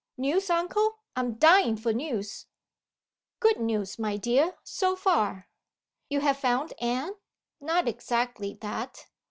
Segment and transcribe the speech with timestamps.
[0.17, 0.97] "News, uncle!
[1.15, 2.47] I'm dying for news."
[3.39, 5.47] "Good news, my dear so far."
[6.09, 7.13] "You have found Anne?"
[7.59, 9.05] "Not exactly that."